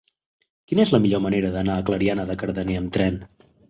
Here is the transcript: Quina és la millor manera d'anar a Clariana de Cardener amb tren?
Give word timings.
Quina 0.71 0.83
és 0.85 0.93
la 0.95 1.01
millor 1.03 1.23
manera 1.27 1.53
d'anar 1.59 1.79
a 1.79 1.87
Clariana 1.93 2.29
de 2.33 2.41
Cardener 2.45 2.83
amb 2.85 2.95
tren? 3.01 3.27